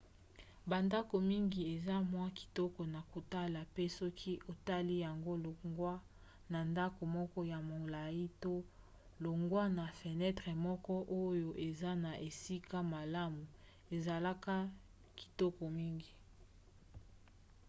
[0.69, 5.93] bandako mingi eza mwa kitoko na kotala mpe soki otali yango longwa
[6.51, 8.53] na ndako moko ya molai to
[9.23, 10.93] longwa na fenetre moko
[11.25, 13.43] oyo eza na esika malamu
[13.95, 14.55] ezalaka
[15.19, 16.13] kitoko mingi